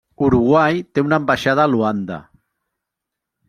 [0.27, 2.21] Uruguai té una ambaixada a Luanda.